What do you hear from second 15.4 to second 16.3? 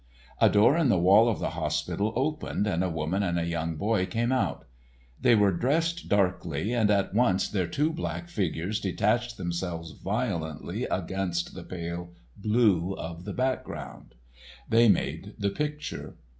picture.